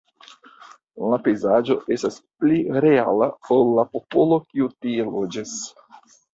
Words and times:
La 1.11 1.19
pejzaĝo 1.27 1.77
“estas 1.97 2.17
pli 2.41 2.63
reala 2.87 3.29
ol 3.59 3.63
la 3.81 3.87
popolo 3.95 4.43
kiu 4.49 4.73
tie 4.83 5.09
loĝas. 5.15 5.57